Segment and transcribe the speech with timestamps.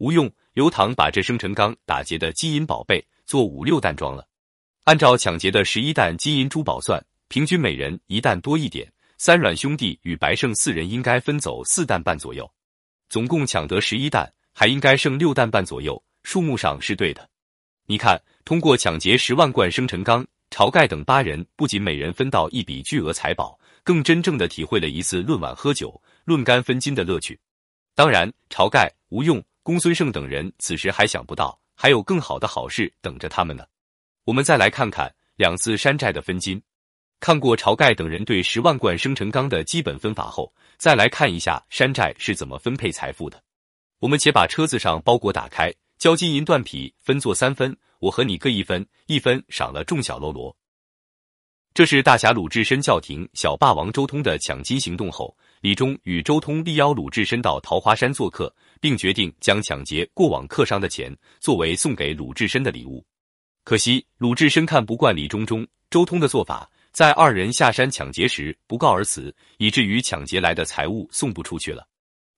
[0.00, 4.26] 吴用、刘唐把这生辰纲打劫的金银宝贝做五六担装了。
[4.84, 8.90] 按照抢劫的十一担金银珠宝算，平均每人一担多一点。
[9.18, 12.50] 三阮兄弟与白胜四人应该分走四担半左右，
[13.10, 17.28] 总共抢得十一担，还应该剩六担半左右，数目上是对的。
[17.84, 27.38] 你看，通过抢劫十万贯生辰纲，晁盖等八人不仅每人分到一笔巨额财宝，更真正的体会了一次论碗喝酒、论干分金的乐趣。
[27.94, 33.64] 当然，晁盖、吴用、公孙胜等人此时还想不到，还有更好的好事等着他们呢。
[34.24, 36.60] 我们再来看看两次山寨的分金。
[37.20, 43.40] 看过晁盖等人对十万贯生辰纲的基本分法后，再来看一下山寨是怎么分配财富的。
[44.00, 50.56] 我们且把车子上包裹打开，交金银缎匹分作三分，我和你各一分，一分赏了众小喽啰。
[51.72, 63.04] 这是大侠鲁智深叫停小霸王周通的抢金行动后，李忠与周通力邀鲁智深到桃花山做客，并决定将抢劫过往客商的钱作为送给鲁智深的礼物。
[63.62, 66.68] 可惜鲁智深看不惯李忠忠、周通的做法。
[66.92, 71.86] 在二人下山抢劫时不告而辞，以至于抢劫来的财物送不出去了。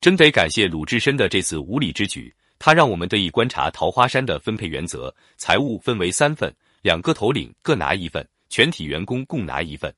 [0.00, 9.94] 真得感谢鲁智深的这次无礼之举，他让我们得以观察桃花山的分配原则：财物分为三份，两个头领各拿一份，全体员工共拿一份。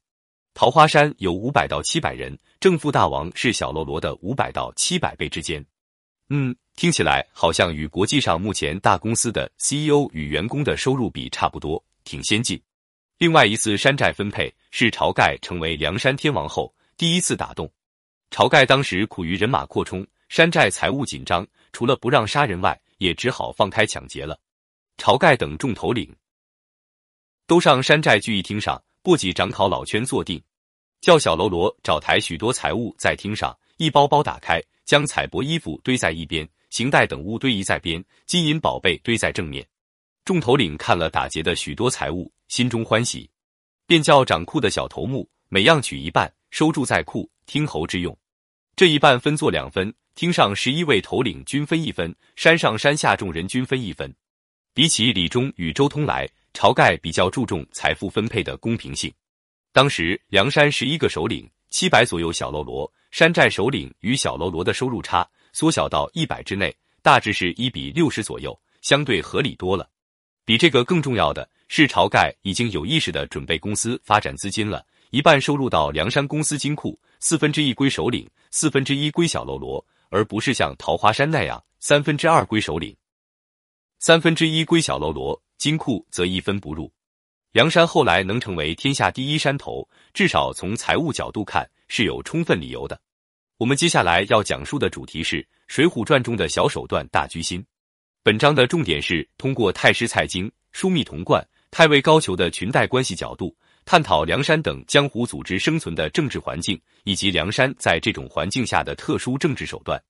[0.61, 5.64] 桃花山有五百到七百人，正副大王是小喽啰的五百到七百倍之间。
[6.28, 12.62] 嗯，听起来好像与国际上目前大公司的 CEO 与员工的收入比差不多，挺先进。
[13.16, 17.66] 另外一次山寨分配是晁盖成为梁山天王后第一次打动。
[18.31, 24.38] 晁盖当时苦于人马扩充，山寨财务紧张，除了不让杀人外，也只好放开抢劫了。
[24.98, 26.14] 晁盖等众头领
[27.47, 30.38] 都上山寨聚义厅上，簸箕掌考老圈坐定，
[31.00, 39.66] 叫小喽啰找台许多财物在厅上，一包包打开，将彩帛衣服堆在一边，行袋等物堆移在边，金银宝贝堆在正面。
[40.24, 42.30] 众头领看了打劫的许多财物。
[42.50, 43.30] 心中欢喜，
[43.86, 48.19] 便叫掌库的小头目每样取一半，收住在库，听侯之用。
[48.75, 54.12] 这一半分作两分，厅上十一位头领均分一分，山上山下众人均分一分。
[54.75, 59.12] 比起李忠与周通来，晁盖比较注重财富分配的公平性。
[59.72, 69.88] 当时梁山十一个首领，七百左右小喽啰，山寨首领与小喽啰的收入差缩小到一百之内，大致是一比六十左右，相对合理多了。
[70.44, 71.48] 比这个更重要的。
[71.72, 82.92] 是晁盖已经有意识的准备公司发展资金了，一半收入到梁山公司金库，四分之一归首领，四分之一归小喽啰，而不是像桃花山那样三分之二归首领，
[84.00, 86.92] 三分之一归小喽啰，金库则一分不入。
[87.53, 93.00] 梁山后来能成为天下第一山头，至少从财务角度看是有充分理由的。
[93.59, 97.65] 我们接下来要讲述的主题是《水浒传》中的小手段大居心。
[98.22, 101.44] 本章的重点是通过太师蔡京、枢密童贯。
[101.72, 110.00] 太尉高俅的裙带关系角度探讨梁山等江湖组织生存的政治环境，以及梁山在这种环境下的特殊政治手段。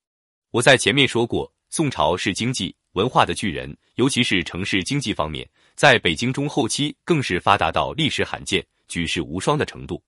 [0.50, 10.02] 我在前面说过，宋朝是经济文化的巨人，尤其是城市经济方面，在北京中后期更是发达到历史罕见、举世无双的程度。